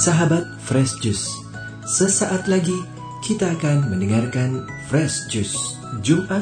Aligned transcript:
Sahabat 0.00 0.48
Fresh 0.64 0.96
Juice, 1.04 1.28
sesaat 1.84 2.48
lagi 2.48 2.80
kita 3.20 3.52
akan 3.52 3.92
mendengarkan 3.92 4.64
Fresh 4.88 5.28
Juice 5.28 5.76
Jumat 6.00 6.40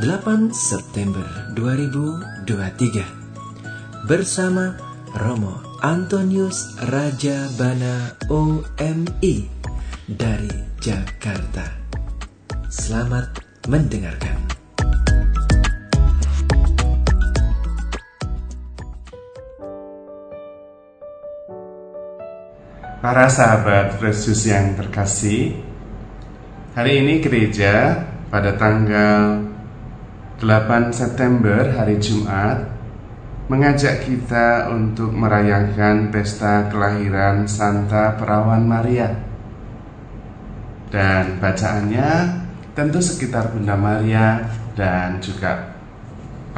8 0.00 0.48
September 0.56 1.28
2023 1.52 4.08
bersama 4.08 4.80
Romo 5.12 5.60
Antonius 5.84 6.72
Raja 6.88 7.52
Bana 7.60 8.16
OMI 8.32 9.44
dari 10.08 10.56
Jakarta. 10.80 11.68
Selamat 12.72 13.28
mendengarkan. 13.68 14.65
Para 23.06 23.30
sahabat 23.30 24.02
Yesus 24.02 24.50
yang 24.50 24.74
terkasih, 24.74 25.62
hari 26.74 27.06
ini 27.06 27.22
gereja 27.22 28.02
pada 28.26 28.58
tanggal 28.58 29.46
8 30.42 30.90
September 30.90 31.70
hari 31.70 32.02
Jumat 32.02 32.66
mengajak 33.46 34.02
kita 34.02 34.74
untuk 34.74 35.14
merayakan 35.14 36.10
pesta 36.10 36.66
kelahiran 36.66 37.46
Santa 37.46 38.18
Perawan 38.18 38.66
Maria. 38.66 39.14
Dan 40.90 41.38
bacaannya 41.38 42.10
tentu 42.74 42.98
sekitar 42.98 43.54
Bunda 43.54 43.78
Maria 43.78 44.50
dan 44.74 45.22
juga 45.22 45.78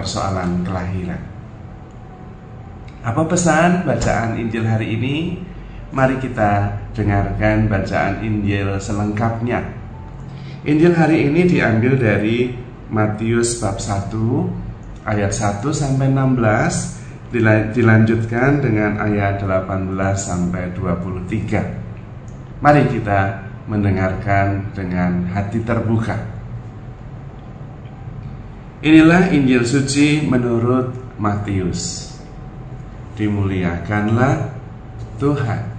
persoalan 0.00 0.64
kelahiran. 0.64 1.20
Apa 3.04 3.20
pesan 3.28 3.84
bacaan 3.84 4.40
Injil 4.40 4.64
hari 4.64 4.96
ini? 4.96 5.16
Mari 5.88 6.20
kita 6.20 6.76
dengarkan 6.92 7.64
bacaan 7.64 8.20
Injil 8.20 8.76
selengkapnya. 8.76 9.64
Injil 10.68 10.92
hari 10.92 11.32
ini 11.32 11.48
diambil 11.48 11.96
dari 11.96 12.52
Matius 12.92 13.56
bab 13.56 13.80
1 13.80 14.12
ayat 15.08 15.32
1 15.32 15.64
sampai 15.72 16.12
16 16.12 17.32
dilanjutkan 17.72 18.60
dengan 18.60 19.00
ayat 19.00 19.40
18 19.40 19.96
sampai 20.12 20.76
23. 20.76 22.60
Mari 22.60 22.82
kita 22.92 23.48
mendengarkan 23.64 24.68
dengan 24.76 25.24
hati 25.32 25.64
terbuka. 25.64 26.20
Inilah 28.84 29.32
Injil 29.32 29.64
suci 29.64 30.20
menurut 30.20 30.92
Matius. 31.16 32.12
Dimuliakanlah 33.16 34.52
Tuhan. 35.16 35.77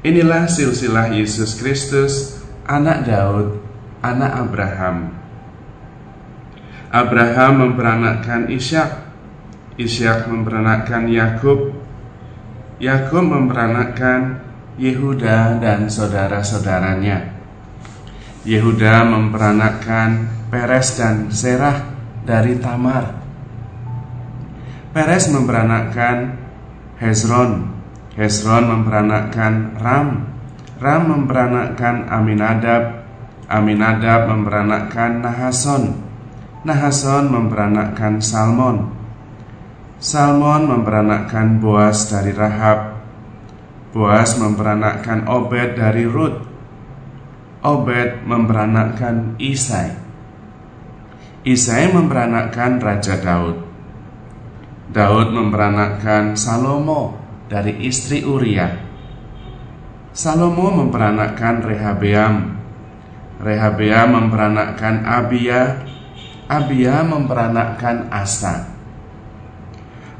Inilah 0.00 0.48
silsilah 0.48 1.12
Yesus 1.12 1.60
Kristus, 1.60 2.40
anak 2.64 3.04
Daud, 3.04 3.60
anak 4.00 4.32
Abraham. 4.32 5.12
Abraham 6.88 7.52
memperanakkan 7.68 8.48
Ishak, 8.48 9.12
Ishak 9.76 10.24
memperanakkan 10.24 11.04
Yakub, 11.04 11.76
Yakub 12.80 13.28
memperanakkan 13.28 14.40
Yehuda 14.80 15.60
dan 15.60 15.92
saudara-saudaranya. 15.92 17.36
Yehuda 18.48 19.04
memperanakkan 19.04 20.32
Peres 20.48 20.96
dan 20.96 21.28
Serah 21.28 21.92
dari 22.24 22.56
Tamar. 22.56 23.20
Peres 24.96 25.28
memperanakkan 25.28 26.40
Hezron 26.96 27.69
Hezron 28.20 28.68
memperanakkan 28.68 29.80
Ram. 29.80 30.28
Ram 30.76 31.02
memperanakkan 31.08 32.04
Aminadab. 32.12 33.00
Aminadab 33.48 34.28
memperanakkan 34.28 35.24
Nahason 35.24 36.10
Nahason 36.60 37.32
memperanakkan 37.32 38.20
Salmon. 38.20 38.92
Salmon 39.96 40.68
memperanakkan 40.68 41.56
Boas 41.56 42.12
dari 42.12 42.36
Rahab. 42.36 43.00
Boas 43.96 44.36
memperanakkan 44.36 45.24
Obed 45.24 45.80
dari 45.80 46.04
Rut. 46.04 46.36
Obed 47.64 48.28
memperanakkan 48.28 49.40
Isai. 49.40 49.96
Isai 51.48 51.88
memperanakkan 51.96 52.76
Raja 52.76 53.16
Daud. 53.16 53.56
Daud 54.92 55.32
memperanakkan 55.32 56.36
Salomo 56.36 57.19
dari 57.50 57.82
istri 57.82 58.22
Uria. 58.22 58.78
Salomo 60.14 60.70
memperanakkan 60.70 61.66
Rehabeam. 61.66 62.54
Rehabeam 63.42 64.08
memperanakkan 64.14 65.02
Abia. 65.02 65.82
Abia 66.46 67.02
memperanakkan 67.02 68.06
Asa. 68.14 68.70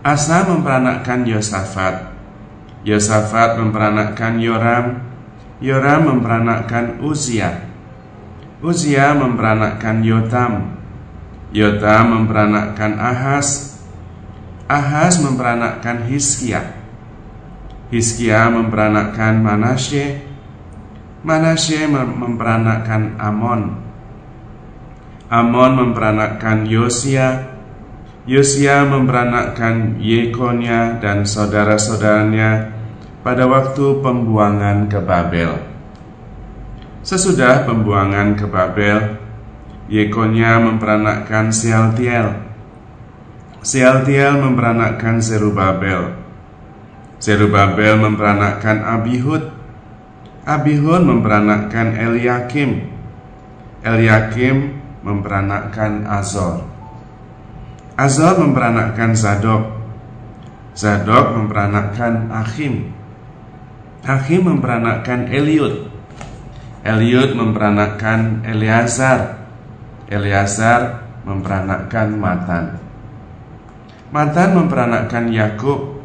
Asa 0.03 0.39
memperanakkan 0.51 1.23
Yosafat. 1.23 2.11
Yosafat 2.83 3.63
memperanakkan 3.63 4.43
Yoram. 4.43 4.99
Yoram 5.63 6.11
memperanakkan 6.11 6.99
Uzia. 6.99 7.71
Uzia 8.59 9.15
memperanakkan 9.15 10.03
Yotam. 10.03 10.75
Yotam 11.55 12.05
memperanakkan 12.15 12.99
Ahas. 12.99 13.79
Ahas 14.71 15.19
memperanakkan 15.19 16.07
Hiskia. 17.91 18.49
Memperanakkan 18.49 19.43
Manasye 19.43 20.23
Manasye 21.27 21.85
memperanakkan 21.91 23.19
Amon 23.21 23.77
Amon 25.29 25.73
memperanakkan 25.77 26.65
Yosia 26.65 27.51
Yosia 28.29 28.85
memperanakkan 28.85 29.97
Yekonia 29.97 31.01
dan 31.01 31.25
saudara-saudaranya 31.25 32.69
pada 33.25 33.49
waktu 33.49 34.05
pembuangan 34.05 34.93
ke 34.93 35.01
Babel. 35.01 35.57
Sesudah 37.01 37.65
pembuangan 37.65 38.37
ke 38.37 38.45
Babel, 38.45 39.17
Yekonia 39.89 40.61
memperanakkan 40.61 41.49
Sealtiel. 41.49 42.45
Sealtiel 43.65 44.37
memperanakkan 44.37 45.25
Zerubabel. 45.25 46.20
Zerubabel 47.21 48.01
memperanakkan 48.01 48.81
Abihud 48.81 49.45
Abihud 50.49 51.03
memperanakkan 51.05 52.01
Eliakim 52.01 52.91
Eliakim 53.81 54.77
memperanakkan 55.01 56.05
Azor. 56.05 56.69
Azor 57.97 58.37
memperanakkan 58.41 59.17
Zadok. 59.17 59.65
Zadok 60.77 61.37
memperanakkan 61.37 62.29
Achim. 62.33 62.93
Achim 64.05 64.41
memperanakkan 64.45 65.29
Eliud. 65.33 65.89
Eliud 66.85 67.37
memperanakkan 67.37 68.45
Eleazar. 68.45 69.49
Eleazar 70.09 71.05
memperanakkan 71.25 72.09
Matan. 72.17 72.65
Matan 74.11 74.49
memperanakkan 74.59 75.31
Yakub 75.31 76.00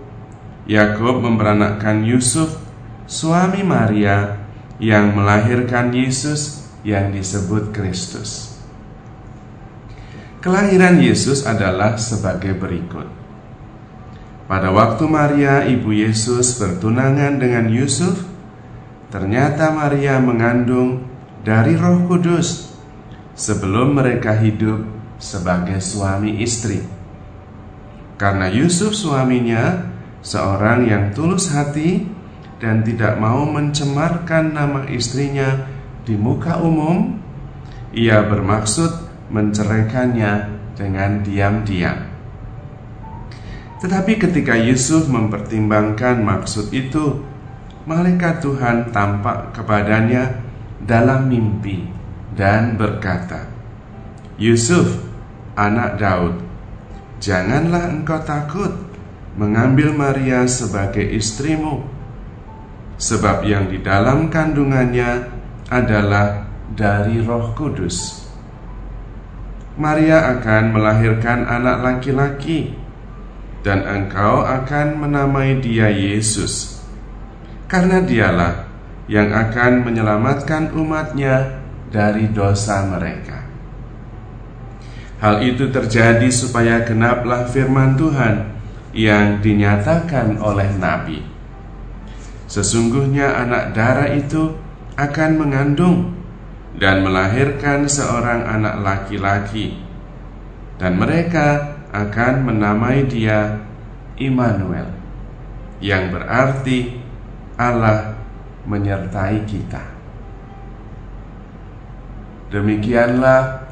Yakub 0.65 1.21
memperanakkan 1.21 2.01
Yusuf, 2.01 2.57
suami 3.05 3.61
Maria 3.61 4.41
yang 4.81 5.13
melahirkan 5.13 5.93
Yesus 5.93 6.65
yang 6.81 7.13
disebut 7.13 7.69
Kristus. 7.69 8.57
Kelahiran 10.41 11.01
Yesus 11.01 11.45
adalah 11.45 11.97
sebagai 11.97 12.53
berikut. 12.57 13.05
Pada 14.45 14.69
waktu 14.69 15.05
Maria, 15.09 15.65
ibu 15.65 15.89
Yesus, 15.89 16.57
bertunangan 16.61 17.41
dengan 17.41 17.65
Yusuf, 17.65 18.25
ternyata 19.09 19.73
Maria 19.73 20.21
mengandung 20.21 21.01
dari 21.41 21.73
Roh 21.73 22.05
Kudus 22.05 22.73
sebelum 23.33 23.97
mereka 23.97 24.37
hidup 24.37 24.85
sebagai 25.17 25.81
suami 25.81 26.41
istri. 26.45 26.81
Karena 28.21 28.45
Yusuf 28.49 28.93
suaminya 28.93 29.94
seorang 30.25 30.89
yang 30.89 31.13
tulus 31.13 31.53
hati 31.53 32.01
dan 32.57 32.81
tidak 32.81 33.21
mau 33.21 33.45
mencemarkan 33.45 34.57
nama 34.57 34.89
istrinya 34.89 35.69
di 36.01 36.17
muka 36.17 36.57
umum, 36.57 37.21
ia 37.93 38.25
bermaksud 38.25 39.05
menceraikannya 39.29 40.49
dengan 40.73 41.21
diam-diam. 41.21 42.09
Tetapi 43.85 44.17
ketika 44.17 44.57
Yusuf 44.57 45.05
mempertimbangkan 45.05 46.25
maksud 46.25 46.73
itu, 46.73 47.21
malaikat 47.85 48.41
Tuhan 48.41 48.89
tampak 48.89 49.53
kepadanya 49.53 50.41
dalam 50.81 51.29
mimpi 51.29 51.85
dan 52.33 52.81
berkata, 52.81 53.45
"Yusuf, 54.41 55.05
anak 55.53 56.01
Daud, 56.01 56.35
janganlah 57.21 57.93
engkau 57.93 58.19
takut 58.25 58.84
mengambil 59.35 59.91
Maria 59.91 60.47
sebagai 60.47 61.03
istrimu, 61.03 61.83
sebab 62.95 63.43
yang 63.43 63.67
di 63.67 63.83
dalam 63.83 64.31
kandungannya 64.31 65.27
adalah 65.67 66.47
dari 66.71 67.19
Roh 67.19 67.51
Kudus. 67.51 68.23
Maria 69.75 70.39
akan 70.39 70.71
melahirkan 70.71 71.43
anak 71.43 71.83
laki-laki, 71.83 72.79
dan 73.59 73.83
engkau 73.83 74.47
akan 74.47 75.03
menamai 75.03 75.59
dia 75.59 75.91
Yesus, 75.91 76.79
karena 77.67 77.99
dialah 77.99 78.71
yang 79.11 79.35
akan 79.35 79.83
menyelamatkan 79.83 80.71
umatnya 80.71 81.59
dari 81.91 82.31
dosa 82.31 82.87
mereka. 82.87 83.43
Hal 85.19 85.43
itu 85.43 85.67
terjadi 85.67 86.27
supaya 86.31 86.87
genaplah 86.87 87.51
firman 87.51 87.99
Tuhan 87.99 88.54
yang 88.95 89.43
dinyatakan 89.43 90.39
oleh 90.39 90.71
Nabi. 90.79 91.19
Sesungguhnya 92.47 93.35
anak 93.43 93.75
darah 93.75 94.09
itu 94.15 94.55
akan 94.95 95.31
mengandung 95.35 96.15
dan 96.79 97.03
melahirkan 97.03 97.91
seorang 97.91 98.47
anak 98.47 98.79
laki-laki 98.79 99.75
dan 100.79 100.95
mereka 100.95 101.75
akan 101.91 102.47
menamai 102.47 103.07
dia 103.07 103.63
Immanuel 104.15 104.87
yang 105.83 106.11
berarti 106.11 106.95
Allah 107.59 108.15
menyertai 108.63 109.43
kita. 109.43 109.83
Demikianlah 112.51 113.67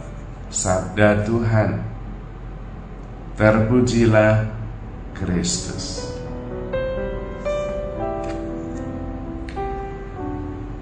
sabda 0.52 1.24
Tuhan. 1.24 1.80
Terpujilah 3.34 4.63
Kristus. 5.24 6.04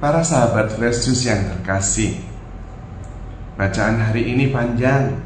Para 0.01 0.25
sahabat 0.25 0.73
Juice 0.75 1.29
yang 1.29 1.45
terkasih 1.53 2.31
Bacaan 3.61 4.01
hari 4.01 4.33
ini 4.33 4.49
panjang. 4.49 5.21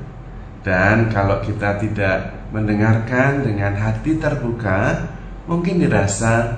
Dan 0.59 1.13
kalau 1.13 1.39
kita 1.39 1.79
tidak 1.79 2.49
mendengarkan 2.51 3.45
dengan 3.47 3.77
hati 3.79 4.19
terbuka 4.19 5.07
Mungkin 5.45 5.77
dirasa 5.77 6.57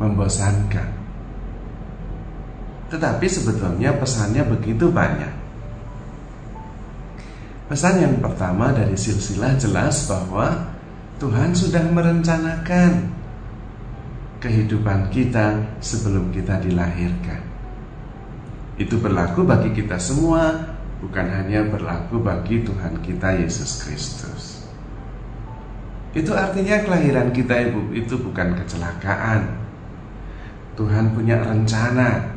membosankan. 0.00 0.88
Tetapi 2.88 3.26
sebetulnya 3.28 3.92
pesannya 4.00 4.40
begitu 4.48 4.88
banyak. 4.88 5.28
Pesan 7.68 8.00
yang 8.00 8.16
pertama 8.24 8.72
dari 8.72 8.96
silsilah 8.96 9.60
jelas 9.60 10.08
bahwa 10.08 10.71
Tuhan 11.22 11.54
sudah 11.54 11.86
merencanakan 11.94 13.06
kehidupan 14.42 15.06
kita 15.14 15.54
sebelum 15.78 16.34
kita 16.34 16.58
dilahirkan. 16.58 17.38
Itu 18.74 18.98
berlaku 18.98 19.46
bagi 19.46 19.70
kita 19.70 20.02
semua, 20.02 20.50
bukan 20.98 21.22
hanya 21.30 21.62
berlaku 21.62 22.18
bagi 22.18 22.66
Tuhan 22.66 22.98
kita 23.06 23.38
Yesus 23.38 23.86
Kristus. 23.86 24.66
Itu 26.10 26.34
artinya 26.34 26.82
kelahiran 26.82 27.30
kita 27.30 27.70
ibu 27.70 27.94
itu 27.94 28.18
bukan 28.18 28.58
kecelakaan. 28.58 29.62
Tuhan 30.74 31.14
punya 31.14 31.38
rencana 31.38 32.34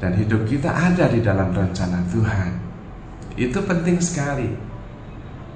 dan 0.00 0.16
hidup 0.16 0.48
kita 0.48 0.72
ada 0.72 1.04
di 1.12 1.20
dalam 1.20 1.52
rencana 1.52 2.00
Tuhan. 2.08 2.50
Itu 3.36 3.60
penting 3.60 4.00
sekali. 4.00 4.71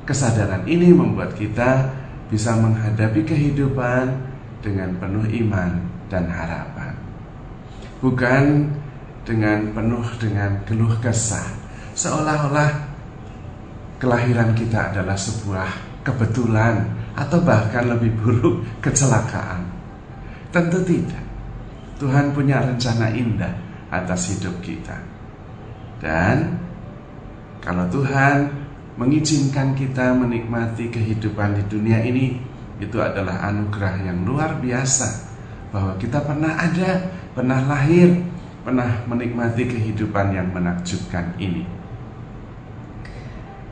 Kesadaran 0.06 0.62
ini 0.70 0.94
membuat 0.94 1.34
kita 1.34 1.90
bisa 2.30 2.54
menghadapi 2.54 3.26
kehidupan 3.26 4.06
dengan 4.62 4.94
penuh 5.02 5.26
iman 5.46 5.82
dan 6.06 6.30
harapan. 6.30 6.94
Bukan 7.98 8.70
dengan 9.26 9.74
penuh 9.74 10.06
dengan 10.22 10.62
keluh 10.62 10.94
kesah, 11.02 11.46
seolah-olah 11.98 12.70
kelahiran 13.98 14.54
kita 14.54 14.94
adalah 14.94 15.18
sebuah 15.18 15.70
kebetulan 16.06 16.86
atau 17.18 17.42
bahkan 17.42 17.90
lebih 17.90 18.14
buruk 18.22 18.62
kecelakaan. 18.84 19.66
Tentu 20.54 20.78
tidak. 20.86 21.24
Tuhan 21.96 22.30
punya 22.30 22.62
rencana 22.62 23.10
indah 23.10 23.54
atas 23.90 24.36
hidup 24.36 24.54
kita. 24.60 24.94
Dan 25.98 26.60
kalau 27.64 27.88
Tuhan 27.88 28.65
mengizinkan 28.96 29.76
kita 29.76 30.16
menikmati 30.16 30.88
kehidupan 30.88 31.60
di 31.60 31.62
dunia 31.68 32.00
ini 32.00 32.40
itu 32.80 32.96
adalah 33.00 33.44
anugerah 33.48 33.96
yang 34.04 34.24
luar 34.24 34.60
biasa 34.60 35.08
bahwa 35.72 35.96
kita 36.00 36.20
pernah 36.24 36.56
ada, 36.56 37.12
pernah 37.32 37.60
lahir, 37.64 38.20
pernah 38.64 39.04
menikmati 39.08 39.68
kehidupan 39.68 40.32
yang 40.32 40.48
menakjubkan 40.52 41.36
ini. 41.36 41.64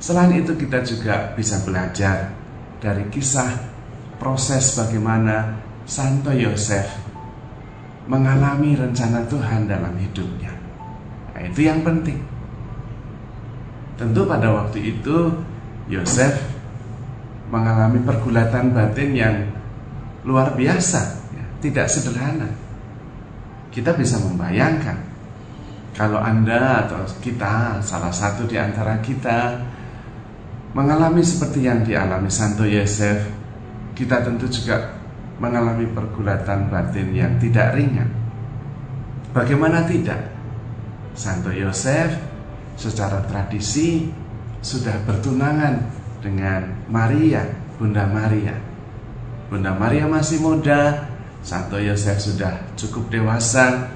Selain 0.00 0.36
itu 0.36 0.52
kita 0.52 0.84
juga 0.84 1.32
bisa 1.32 1.64
belajar 1.64 2.28
dari 2.76 3.08
kisah 3.08 3.48
proses 4.20 4.76
bagaimana 4.76 5.56
Santo 5.88 6.28
Yosef 6.32 6.84
mengalami 8.04 8.76
rencana 8.76 9.24
Tuhan 9.24 9.64
dalam 9.64 9.96
hidupnya. 9.96 10.52
Nah, 11.32 11.42
itu 11.48 11.64
yang 11.64 11.80
penting. 11.80 12.20
Tentu 13.94 14.26
pada 14.26 14.50
waktu 14.50 14.98
itu 14.98 15.30
Yosef 15.86 16.34
mengalami 17.52 18.02
pergulatan 18.02 18.74
batin 18.74 19.10
yang 19.14 19.36
luar 20.26 20.56
biasa, 20.56 21.30
ya, 21.30 21.44
tidak 21.62 21.86
sederhana. 21.86 22.50
Kita 23.70 23.94
bisa 23.94 24.18
membayangkan 24.18 25.14
kalau 25.94 26.18
Anda 26.18 26.86
atau 26.86 27.06
kita, 27.22 27.78
salah 27.78 28.10
satu 28.10 28.50
di 28.50 28.58
antara 28.58 28.98
kita, 28.98 29.62
mengalami 30.74 31.22
seperti 31.22 31.70
yang 31.70 31.86
dialami 31.86 32.26
Santo 32.26 32.66
Yosef, 32.66 33.22
kita 33.94 34.26
tentu 34.26 34.50
juga 34.50 34.90
mengalami 35.38 35.86
pergulatan 35.94 36.66
batin 36.66 37.14
yang 37.14 37.38
tidak 37.38 37.78
ringan. 37.78 38.10
Bagaimana 39.30 39.86
tidak? 39.86 40.34
Santo 41.14 41.54
Yosef 41.54 42.33
secara 42.74 43.22
tradisi 43.26 44.10
sudah 44.64 44.96
bertunangan 45.04 45.84
dengan 46.24 46.88
Maria, 46.88 47.44
Bunda 47.76 48.08
Maria. 48.08 48.56
Bunda 49.52 49.76
Maria 49.76 50.08
masih 50.08 50.40
muda, 50.40 51.04
Santo 51.44 51.76
Yosef 51.76 52.16
sudah 52.16 52.64
cukup 52.74 53.12
dewasa 53.12 53.92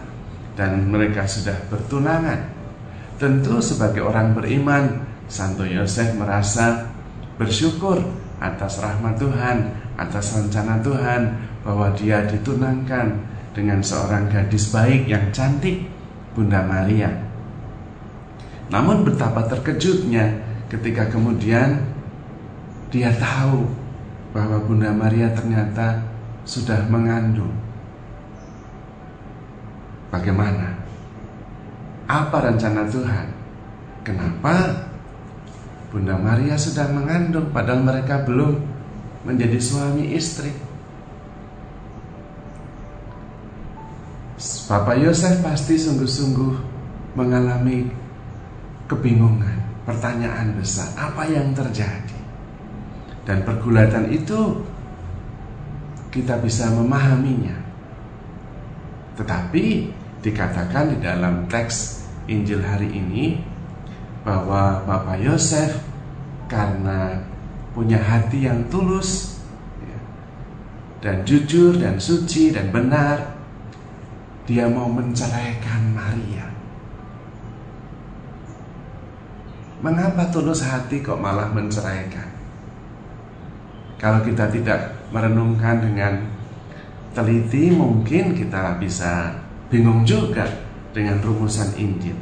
dan 0.52 0.85
mereka 0.93 1.25
sudah 1.25 1.57
bertunangan. 1.73 2.52
Tentu 3.17 3.59
sebagai 3.59 4.05
orang 4.05 4.37
beriman, 4.37 5.09
Santo 5.26 5.64
Yosef 5.64 6.14
merasa 6.14 6.93
bersyukur 7.41 7.99
atas 8.38 8.79
rahmat 8.79 9.19
Tuhan, 9.19 9.73
atas 9.99 10.37
rencana 10.37 10.79
Tuhan 10.85 11.23
bahwa 11.67 11.91
dia 11.97 12.23
ditunangkan 12.29 13.19
dengan 13.57 13.83
seorang 13.83 14.31
gadis 14.31 14.71
baik 14.71 15.11
yang 15.11 15.35
cantik, 15.35 15.88
Bunda 16.37 16.62
Maria. 16.62 17.27
Namun 18.69 19.05
betapa 19.05 19.49
terkejutnya 19.49 20.45
ketika 20.69 21.09
kemudian 21.09 21.81
dia 22.93 23.13
tahu 23.17 23.65
bahwa 24.37 24.61
Bunda 24.61 24.93
Maria 24.93 25.33
ternyata 25.33 26.05
sudah 26.45 26.85
mengandung. 26.89 27.53
Bagaimana? 30.09 30.77
Apa 32.09 32.49
rencana 32.49 32.89
Tuhan? 32.89 33.29
Kenapa 34.05 34.85
Bunda 35.93 36.17
Maria 36.17 36.57
sudah 36.57 36.89
mengandung 36.89 37.53
padahal 37.53 37.85
mereka 37.85 38.25
belum 38.25 38.57
menjadi 39.25 39.61
suami 39.61 40.17
istri? 40.17 40.53
Bapak 44.69 45.01
Yosef 45.01 45.41
pasti 45.41 45.81
sungguh-sungguh 45.81 46.53
mengalami 47.17 48.08
kebingungan, 48.88 49.85
pertanyaan 49.85 50.57
besar, 50.57 50.88
apa 50.97 51.28
yang 51.28 51.52
terjadi? 51.52 52.18
Dan 53.28 53.45
pergulatan 53.45 54.09
itu 54.09 54.64
kita 56.09 56.40
bisa 56.40 56.73
memahaminya. 56.73 57.54
Tetapi 59.21 59.92
dikatakan 60.25 60.97
di 60.97 60.99
dalam 61.04 61.45
teks 61.47 62.09
Injil 62.26 62.64
hari 62.64 62.88
ini 62.88 63.40
bahwa 64.25 64.83
Bapak 64.85 65.21
Yosef 65.21 65.78
karena 66.49 67.21
punya 67.76 68.00
hati 68.00 68.49
yang 68.49 68.66
tulus 68.73 69.40
ya, 69.85 69.99
dan 71.04 71.23
jujur 71.23 71.76
dan 71.76 72.00
suci 72.00 72.50
dan 72.50 72.73
benar 72.73 73.37
dia 74.49 74.64
mau 74.64 74.88
menceraikan 74.88 75.92
Maria. 75.92 76.58
Mengapa 79.78 80.26
tulus 80.35 80.66
hati 80.66 80.99
kok 81.06 81.23
malah 81.23 81.54
menceraikan? 81.54 82.26
Kalau 83.99 84.23
kita 84.26 84.50
tidak 84.50 84.94
merenungkan 85.14 85.78
dengan 85.78 86.23
teliti 87.14 87.70
mungkin 87.70 88.35
kita 88.35 88.78
bisa 88.82 89.38
bingung 89.70 90.02
juga 90.02 90.47
dengan 90.90 91.23
rumusan 91.23 91.75
Injil. 91.78 92.18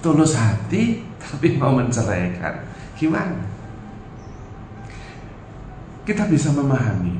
Tulus 0.00 0.36
hati 0.36 1.00
tapi 1.22 1.60
mau 1.60 1.76
menceraikan. 1.76 2.64
Gimana? 2.96 3.52
Kita 6.04 6.28
bisa 6.28 6.52
memahami 6.52 7.16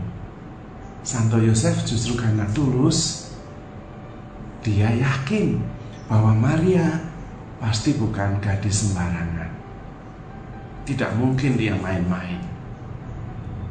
Santo 1.04 1.40
Yosef 1.40 1.84
justru 1.88 2.16
karena 2.16 2.44
tulus 2.52 3.32
dia 4.64 4.88
yakin 4.92 5.60
bahwa 6.08 6.32
Maria 6.32 7.04
pasti 7.60 7.96
bukan 7.96 8.40
gadis 8.40 8.88
sembarangan. 8.88 9.53
Tidak 10.84 11.10
mungkin 11.16 11.56
dia 11.56 11.72
main-main. 11.76 12.40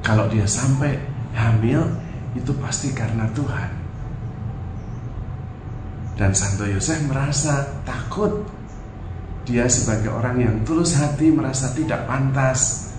Kalau 0.02 0.28
dia 0.28 0.50
sampai 0.50 0.98
hamil 1.34 1.86
itu 2.34 2.52
pasti 2.58 2.92
karena 2.92 3.30
Tuhan. 3.32 3.72
Dan 6.18 6.34
Santo 6.34 6.66
Yosef 6.66 7.06
merasa 7.06 7.82
takut. 7.86 8.46
Dia 9.44 9.68
sebagai 9.68 10.08
orang 10.08 10.40
yang 10.40 10.56
tulus 10.64 10.96
hati 10.96 11.28
merasa 11.28 11.76
tidak 11.76 12.08
pantas 12.08 12.94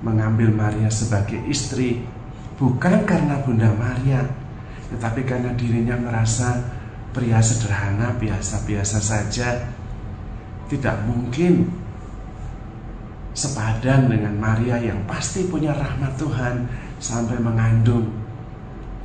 mengambil 0.00 0.48
Maria 0.54 0.88
sebagai 0.88 1.36
istri 1.50 2.00
bukan 2.56 3.04
karena 3.04 3.42
Bunda 3.44 3.68
Maria, 3.76 4.24
tetapi 4.88 5.26
karena 5.28 5.52
dirinya 5.52 6.00
merasa 6.00 6.64
pria 7.12 7.44
sederhana 7.44 8.14
biasa-biasa 8.16 8.98
saja 9.02 9.68
tidak 10.68 10.96
mungkin 11.08 11.66
sepadan 13.38 14.10
dengan 14.10 14.34
Maria 14.34 14.82
yang 14.82 14.98
pasti 15.06 15.46
punya 15.46 15.70
rahmat 15.70 16.18
Tuhan 16.18 16.66
sampai 16.98 17.38
mengandung 17.38 18.10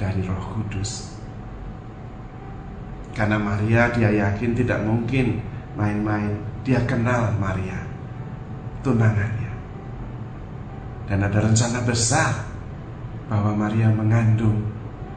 dari 0.01 0.25
Roh 0.25 0.57
Kudus. 0.57 1.13
Karena 3.13 3.37
Maria 3.37 3.93
dia 3.93 4.09
yakin 4.09 4.57
tidak 4.57 4.81
mungkin 4.81 5.37
main-main. 5.77 6.33
Dia 6.65 6.81
kenal 6.89 7.37
Maria, 7.37 7.77
tunangannya. 8.81 9.53
Dan 11.05 11.21
ada 11.21 11.37
rencana 11.37 11.85
besar 11.85 12.31
bahwa 13.29 13.53
Maria 13.53 13.93
mengandung 13.93 14.65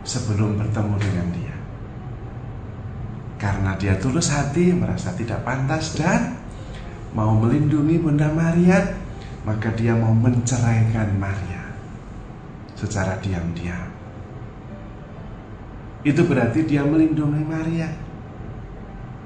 sebelum 0.05 0.61
bertemu 0.61 0.95
dengan 1.01 1.29
dia. 1.33 1.57
Karena 3.41 3.73
dia 3.81 3.97
tulus 3.97 4.29
hati, 4.29 4.77
merasa 4.77 5.15
tidak 5.17 5.41
pantas 5.47 5.97
dan 5.97 6.37
mau 7.17 7.33
melindungi 7.33 7.97
Bunda 7.97 8.29
Maria, 8.29 9.06
maka 9.47 9.71
dia 9.79 9.95
mau 9.95 10.11
menceraikan 10.11 11.15
Maria 11.23 11.71
secara 12.75 13.15
diam-diam. 13.23 13.87
Itu 16.03 16.27
berarti 16.27 16.67
dia 16.67 16.83
melindungi 16.83 17.47
Maria. 17.47 17.87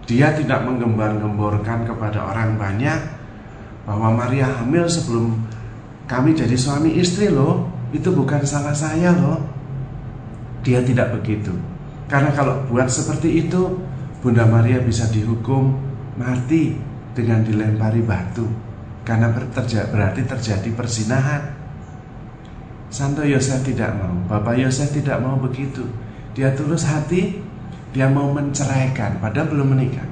Dia 0.04 0.36
tidak 0.36 0.68
menggembar-gemborkan 0.68 1.88
kepada 1.88 2.28
orang 2.28 2.60
banyak 2.60 3.00
bahwa 3.88 4.12
Maria 4.12 4.48
hamil 4.60 4.84
sebelum 4.84 5.40
kami 6.04 6.36
jadi 6.36 6.56
suami 6.56 7.00
istri 7.00 7.32
loh. 7.32 7.72
Itu 7.90 8.12
bukan 8.12 8.44
salah 8.44 8.76
saya 8.76 9.16
loh. 9.16 9.40
Dia 10.60 10.84
tidak 10.84 11.16
begitu. 11.16 11.50
Karena 12.06 12.30
kalau 12.36 12.60
buat 12.68 12.92
seperti 12.92 13.48
itu, 13.48 13.80
Bunda 14.20 14.44
Maria 14.44 14.84
bisa 14.84 15.08
dihukum 15.08 15.74
mati 16.20 16.76
dengan 17.16 17.40
dilempari 17.40 18.04
batu. 18.04 18.69
Karena 19.10 19.26
berterja, 19.34 19.90
berarti 19.90 20.22
terjadi 20.22 20.70
persinahan. 20.70 21.42
Santo 22.94 23.26
Yosef 23.26 23.66
tidak 23.66 23.90
mau, 23.98 24.14
Bapak 24.30 24.54
Yosef 24.54 24.94
tidak 24.94 25.18
mau 25.18 25.34
begitu. 25.34 25.82
Dia 26.30 26.54
tulus 26.54 26.86
hati, 26.86 27.42
dia 27.90 28.06
mau 28.06 28.30
menceraikan, 28.30 29.18
padahal 29.18 29.50
belum 29.50 29.74
menikah. 29.74 30.06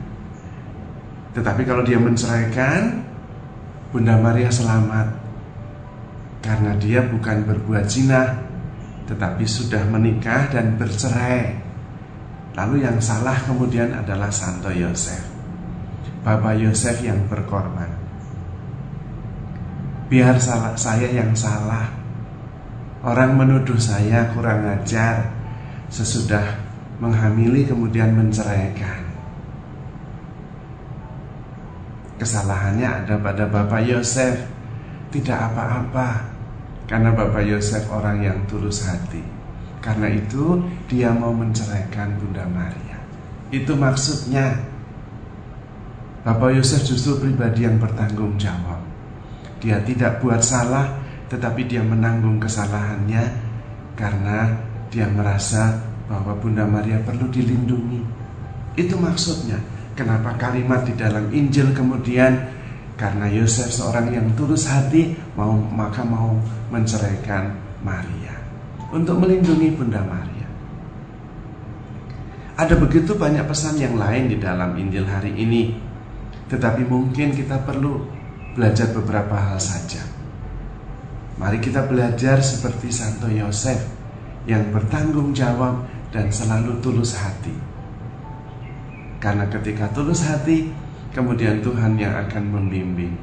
Tetapi 1.31 1.63
kalau 1.63 1.87
dia 1.87 2.03
menceraikan, 2.03 3.07
Bunda 3.95 4.19
Maria 4.19 4.51
selamat 4.51 5.15
karena 6.43 6.75
dia 6.83 7.07
bukan 7.07 7.47
berbuat 7.47 7.87
zina, 7.87 8.35
tetapi 9.07 9.47
sudah 9.47 9.87
menikah 9.87 10.51
dan 10.51 10.75
bercerai. 10.75 11.55
Lalu 12.59 12.83
yang 12.83 12.99
salah 12.99 13.39
kemudian 13.47 13.95
adalah 13.95 14.35
Santo 14.35 14.75
Yosef. 14.75 15.23
Bapak 16.27 16.59
Yosef 16.59 16.99
yang 17.07 17.31
berkorban. 17.31 18.08
Biar 20.09 20.41
salah 20.41 20.73
saya 20.73 21.13
yang 21.13 21.37
salah, 21.37 21.99
Orang 22.99 23.39
menuduh 23.39 23.79
saya 23.79 24.27
kurang 24.35 24.67
ajar 24.67 25.31
sesudah 25.87 26.43
menghamili 26.99 27.63
kemudian 27.63 28.11
menceraikan. 28.11 29.07
Kesalahannya 32.19 33.07
ada 33.07 33.15
pada 33.23 33.47
Bapak 33.47 33.87
Yosef. 33.87 34.51
Tidak 35.09 35.39
apa-apa 35.39 36.27
karena 36.91 37.15
Bapak 37.15 37.47
Yosef 37.47 37.87
orang 37.89 38.21
yang 38.21 38.39
tulus 38.51 38.85
hati. 38.85 39.23
Karena 39.79 40.11
itu 40.11 40.59
dia 40.91 41.15
mau 41.15 41.31
menceraikan 41.31 42.19
Bunda 42.19 42.45
Maria. 42.51 42.99
Itu 43.55 43.79
maksudnya. 43.79 44.59
Bapak 46.27 46.51
Yosef 46.59 46.83
justru 46.83 47.23
pribadi 47.23 47.63
yang 47.63 47.79
bertanggung 47.79 48.35
jawab. 48.37 48.88
Dia 49.59 49.83
tidak 49.83 50.23
buat 50.23 50.41
salah, 50.43 50.99
tetapi 51.29 51.67
dia 51.67 51.83
menanggung 51.83 52.39
kesalahannya 52.39 53.23
karena 53.99 54.55
dia 54.89 55.11
merasa 55.11 55.83
bahwa 56.09 56.33
Bunda 56.39 56.65
Maria 56.65 56.97
perlu 57.05 57.29
dilindungi. 57.29 58.01
Itu 58.79 58.97
maksudnya. 58.97 59.61
Kenapa 59.99 60.39
kalimat 60.39 60.87
di 60.87 60.95
dalam 60.95 61.27
Injil 61.35 61.75
kemudian 61.75 62.39
karena 62.95 63.27
Yosef 63.27 63.67
seorang 63.75 64.15
yang 64.15 64.31
tulus 64.39 64.71
hati 64.71 65.11
mau 65.35 65.59
maka 65.59 66.07
mau 66.07 66.39
menceraikan 66.71 67.51
Maria 67.83 68.35
untuk 68.95 69.19
melindungi 69.19 69.75
Bunda 69.75 69.99
Maria. 70.07 70.47
Ada 72.59 72.75
begitu 72.75 73.15
banyak 73.15 73.43
pesan 73.47 73.79
yang 73.79 73.95
lain 73.99 74.31
di 74.31 74.39
dalam 74.39 74.75
Injil 74.79 75.07
hari 75.07 75.35
ini. 75.35 75.79
Tetapi 76.51 76.87
mungkin 76.87 77.31
kita 77.35 77.63
perlu 77.63 78.18
belajar 78.59 78.91
beberapa 78.91 79.39
hal 79.39 79.63
saja. 79.63 80.03
Mari 81.39 81.63
kita 81.63 81.87
belajar 81.87 82.43
seperti 82.43 82.91
Santo 82.91 83.31
Yosef 83.31 83.79
yang 84.51 84.75
bertanggung 84.75 85.31
jawab 85.31 85.87
dan 86.11 86.27
selalu 86.35 86.83
tulus 86.83 87.15
hati. 87.15 87.55
Karena 89.23 89.47
ketika 89.47 89.87
tulus 89.95 90.27
hati, 90.27 90.75
kemudian 91.15 91.63
Tuhan 91.63 91.95
yang 91.95 92.19
akan 92.27 92.51
membimbing. 92.51 93.15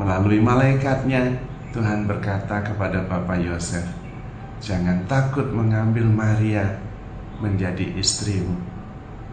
Melalui 0.00 0.40
malaikatnya, 0.40 1.36
Tuhan 1.76 2.08
berkata 2.08 2.64
kepada 2.64 3.04
Bapak 3.04 3.36
Yosef, 3.36 3.84
Jangan 4.64 5.04
takut 5.04 5.48
mengambil 5.52 6.08
Maria 6.08 6.80
menjadi 7.40 7.84
istrimu. 8.00 8.56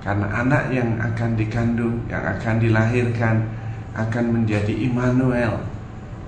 Karena 0.04 0.44
anak 0.44 0.72
yang 0.72 1.00
akan 1.00 1.36
dikandung, 1.36 2.04
yang 2.08 2.24
akan 2.24 2.56
dilahirkan, 2.64 3.36
akan 3.96 4.26
menjadi 4.42 4.74
Immanuel, 4.74 5.64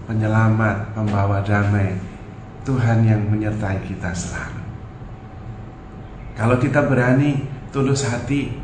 penyelamat, 0.08 0.96
pembawa 0.96 1.44
damai, 1.44 1.98
Tuhan 2.64 3.04
yang 3.04 3.26
menyertai 3.28 3.82
kita 3.88 4.14
selalu. 4.14 4.64
Kalau 6.40 6.56
kita 6.56 6.88
berani, 6.88 7.44
tulus 7.74 8.08
hati, 8.08 8.56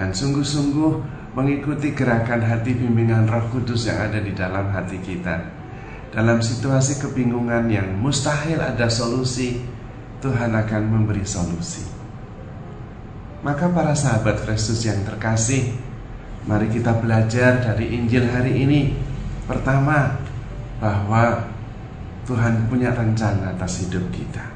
dan 0.00 0.16
sungguh-sungguh 0.16 0.92
mengikuti 1.36 1.92
gerakan 1.92 2.40
hati 2.40 2.72
bimbingan 2.72 3.28
Roh 3.28 3.52
Kudus 3.52 3.84
yang 3.86 4.00
ada 4.00 4.18
di 4.18 4.32
dalam 4.32 4.72
hati 4.72 4.96
kita, 4.98 5.44
dalam 6.10 6.42
situasi 6.42 6.98
kebingungan 6.98 7.70
yang 7.70 7.86
mustahil 8.00 8.58
ada 8.58 8.88
solusi, 8.88 9.60
Tuhan 10.24 10.56
akan 10.56 10.82
memberi 10.88 11.22
solusi. 11.22 11.86
Maka 13.40 13.72
para 13.72 13.96
sahabat 13.96 14.44
Kristus 14.44 14.84
yang 14.84 15.00
terkasih, 15.06 15.72
mari 16.48 16.72
kita 16.72 16.96
belajar 17.00 17.60
dari 17.60 17.92
Injil 17.96 18.24
hari 18.24 18.64
ini. 18.64 18.96
Pertama, 19.44 20.16
bahwa 20.80 21.44
Tuhan 22.24 22.70
punya 22.70 22.94
rencana 22.94 23.52
atas 23.52 23.84
hidup 23.84 24.06
kita. 24.14 24.46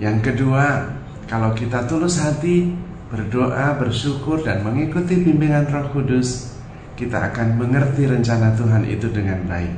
Yang 0.00 0.32
kedua, 0.32 0.88
kalau 1.28 1.52
kita 1.52 1.84
tulus 1.90 2.22
hati, 2.22 2.72
berdoa, 3.12 3.76
bersyukur, 3.76 4.40
dan 4.40 4.64
mengikuti 4.64 5.20
bimbingan 5.20 5.68
Roh 5.68 5.92
Kudus, 5.92 6.56
kita 6.96 7.32
akan 7.32 7.60
mengerti 7.60 8.08
rencana 8.08 8.54
Tuhan 8.54 8.86
itu 8.88 9.10
dengan 9.10 9.42
baik, 9.44 9.74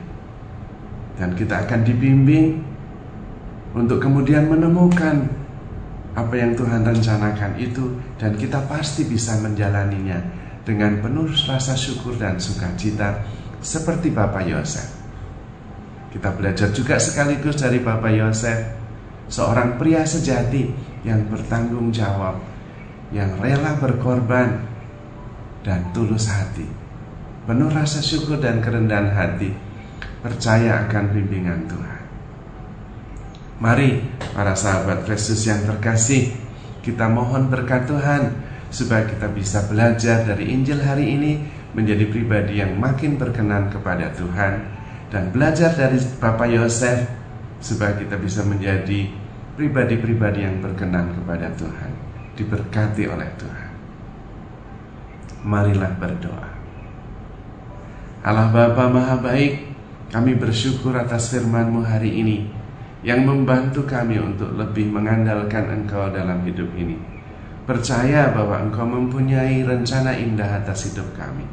dan 1.19 1.33
kita 1.35 1.67
akan 1.67 1.81
dibimbing 1.83 2.61
untuk 3.75 3.99
kemudian 3.99 4.47
menemukan 4.47 5.27
apa 6.15 6.35
yang 6.39 6.55
Tuhan 6.55 6.87
rencanakan 6.87 7.59
itu, 7.59 7.99
dan 8.21 8.39
kita 8.39 8.63
pasti 8.71 9.09
bisa 9.09 9.35
menjalaninya 9.43 10.44
dengan 10.65 10.99
penuh 11.05 11.29
rasa 11.29 11.77
syukur 11.77 12.17
dan 12.17 12.41
sukacita 12.41 13.25
seperti 13.61 14.13
Bapak 14.13 14.45
Yosef. 14.49 14.89
Kita 16.13 16.33
belajar 16.33 16.73
juga 16.73 16.97
sekaligus 16.97 17.61
dari 17.61 17.85
Bapak 17.85 18.13
Yosef 18.13 18.59
seorang 19.29 19.77
pria 19.81 20.05
sejati 20.05 20.73
yang 21.05 21.29
bertanggung 21.29 21.93
jawab, 21.93 22.41
yang 23.13 23.37
rela 23.41 23.77
berkorban 23.77 24.65
dan 25.65 25.93
tulus 25.97 26.29
hati, 26.29 26.69
penuh 27.49 27.73
rasa 27.73 28.05
syukur 28.05 28.41
dan 28.41 28.61
kerendahan 28.61 29.13
hati, 29.13 29.53
percaya 30.21 30.85
akan 30.89 31.05
bimbingan 31.13 31.69
Tuhan. 31.69 32.03
Mari 33.65 34.05
para 34.37 34.53
sahabat 34.53 35.09
Yesus 35.09 35.45
yang 35.49 35.65
terkasih, 35.65 36.37
kita 36.85 37.09
mohon 37.09 37.49
berkat 37.49 37.89
Tuhan 37.89 38.44
supaya 38.75 39.07
kita 39.07 39.31
bisa 39.31 39.63
belajar 39.71 40.27
dari 40.27 40.51
Injil 40.51 40.83
hari 40.83 41.15
ini 41.15 41.33
menjadi 41.79 42.11
pribadi 42.11 42.59
yang 42.59 42.75
makin 42.75 43.15
berkenan 43.15 43.71
kepada 43.71 44.11
Tuhan 44.19 44.67
dan 45.15 45.31
belajar 45.31 45.71
dari 45.79 45.95
Bapak 46.19 46.51
Yosef 46.51 47.07
supaya 47.63 47.95
kita 47.95 48.19
bisa 48.19 48.43
menjadi 48.43 49.07
pribadi-pribadi 49.55 50.43
yang 50.43 50.59
berkenan 50.59 51.15
kepada 51.15 51.55
Tuhan, 51.55 51.91
diberkati 52.35 53.07
oleh 53.07 53.31
Tuhan. 53.39 53.71
Marilah 55.47 55.95
berdoa. 55.95 56.51
Allah 58.27 58.49
Bapa 58.51 58.91
Maha 58.91 59.23
Baik, 59.23 59.71
kami 60.11 60.35
bersyukur 60.35 60.99
atas 60.99 61.31
firman-Mu 61.31 61.87
hari 61.87 62.11
ini 62.11 62.51
yang 63.07 63.23
membantu 63.23 63.87
kami 63.87 64.19
untuk 64.19 64.57
lebih 64.57 64.91
mengandalkan 64.91 65.69
Engkau 65.71 66.11
dalam 66.11 66.43
hidup 66.43 66.73
ini. 66.75 66.97
Percaya 67.65 68.29
bahwa 68.37 68.61
Engkau 68.61 68.85
mempunyai 68.85 69.65
rencana 69.65 70.13
indah 70.13 70.61
atas 70.61 70.93
hidup 70.93 71.17
kami, 71.17 71.49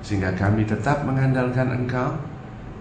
sehingga 0.00 0.32
kami 0.32 0.64
tetap 0.64 1.04
mengandalkan 1.04 1.68
Engkau 1.76 2.16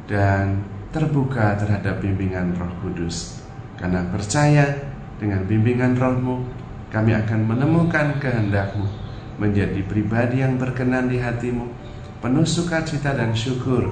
dan 0.07 0.63
terbuka 0.95 1.59
terhadap 1.59 1.99
bimbingan 1.99 2.55
Roh 2.55 2.71
Kudus. 2.79 3.43
Karena 3.75 4.07
percaya 4.07 4.71
dengan 5.19 5.43
bimbingan 5.43 5.99
Rohmu, 5.99 6.47
kami 6.95 7.11
akan 7.11 7.39
menemukan 7.43 8.19
kehendakmu 8.23 8.87
menjadi 9.35 9.83
pribadi 9.83 10.39
yang 10.39 10.55
berkenan 10.55 11.11
di 11.11 11.19
hatimu, 11.19 11.67
penuh 12.23 12.47
sukacita 12.47 13.11
dan 13.15 13.35
syukur, 13.35 13.91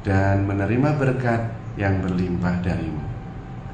dan 0.00 0.48
menerima 0.48 0.96
berkat 0.96 1.40
yang 1.76 2.00
berlimpah 2.00 2.62
darimu. 2.64 3.04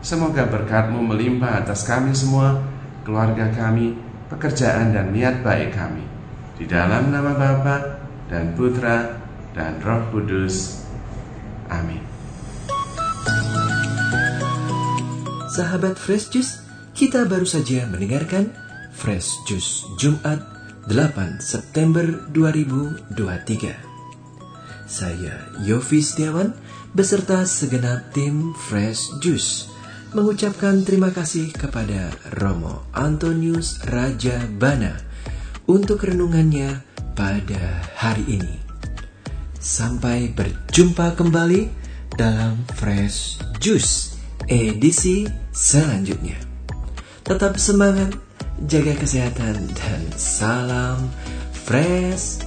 Semoga 0.03 0.45
berkatmu 0.49 1.01
melimpah 1.01 1.63
atas 1.65 1.87
kami 1.87 2.11
semua, 2.17 2.61
keluarga 3.05 3.49
kami, 3.53 3.97
pekerjaan 4.35 4.91
dan 4.91 5.15
niat 5.15 5.47
baik 5.47 5.79
kami. 5.79 6.03
Di 6.59 6.67
dalam 6.67 7.15
nama 7.15 7.35
Bapa 7.35 8.03
dan 8.27 8.59
Putra 8.59 9.15
dan 9.55 9.79
Roh 9.79 10.11
Kudus. 10.11 10.83
Amin. 11.71 12.03
Sahabat 15.55 15.95
Fresh 15.95 16.35
Juice, 16.35 16.67
kita 16.99 17.31
baru 17.31 17.47
saja 17.47 17.87
mendengarkan 17.87 18.51
Fresh 18.91 19.47
Juice 19.47 19.87
Jumat 20.03 20.43
8 20.91 21.39
September 21.39 22.03
2023. 22.35 23.71
Saya 24.85 25.35
Yofi 25.63 26.03
Setiawan 26.03 26.53
beserta 26.91 27.47
segenap 27.47 28.11
tim 28.11 28.51
Fresh 28.55 29.15
Juice 29.23 29.74
mengucapkan 30.15 30.87
terima 30.87 31.11
kasih 31.11 31.51
kepada 31.51 32.15
Romo 32.39 32.87
Antonius 32.95 33.83
Raja 33.85 34.47
Bana 34.47 34.95
untuk 35.67 36.07
renungannya 36.07 36.81
pada 37.19 37.83
hari 37.99 38.41
ini. 38.41 38.57
Sampai 39.59 40.31
berjumpa 40.31 41.19
kembali 41.19 41.69
dalam 42.15 42.63
Fresh 42.79 43.43
Juice 43.59 44.15
edisi 44.49 45.25
selanjutnya. 45.53 46.37
Tetap 47.25 47.57
semangat, 47.57 48.13
jaga 48.69 48.93
kesehatan, 48.97 49.73
dan 49.73 50.03
salam 50.17 51.09
fresh 51.65 52.45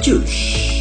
juice. 0.00 0.73